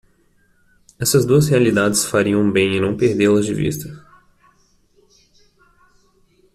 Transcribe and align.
Essas 0.99 1.27
duas 1.27 1.47
realidades 1.47 2.03
fariam 2.05 2.51
bem 2.51 2.75
em 2.75 2.81
não 2.81 2.97
perdê-las 2.97 3.45
de 3.45 3.53
vista. 3.53 3.87